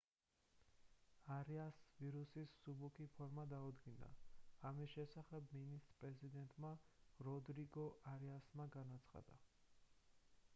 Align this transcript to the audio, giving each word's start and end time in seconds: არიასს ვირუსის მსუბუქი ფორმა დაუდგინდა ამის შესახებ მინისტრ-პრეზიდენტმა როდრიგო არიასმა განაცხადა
არიასს 1.33 1.83
ვირუსის 1.99 2.53
მსუბუქი 2.55 3.07
ფორმა 3.17 3.45
დაუდგინდა 3.51 4.09
ამის 4.71 4.95
შესახებ 4.97 5.53
მინისტრ-პრეზიდენტმა 5.59 6.73
როდრიგო 7.29 7.87
არიასმა 8.15 8.69
განაცხადა 8.79 9.39